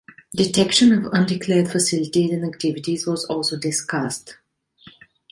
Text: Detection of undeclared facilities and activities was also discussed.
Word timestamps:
Detection 0.35 0.93
of 0.93 1.13
undeclared 1.13 1.67
facilities 1.67 2.31
and 2.31 2.43
activities 2.43 3.05
was 3.05 3.23
also 3.25 3.55
discussed. 3.55 4.39